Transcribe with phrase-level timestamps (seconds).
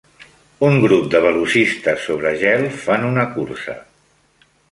[0.67, 3.77] Un grup de velocistes sobre gel fan una cursa.